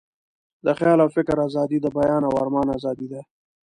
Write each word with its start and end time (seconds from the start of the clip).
د 0.65 0.67
خیال 0.77 0.99
او 1.03 1.09
فکر 1.15 1.35
آزادي، 1.47 1.77
د 1.81 1.87
بیان 1.97 2.21
او 2.27 2.33
آرمان 2.41 2.67
آزادي 2.77 3.07
ده. 3.13 3.21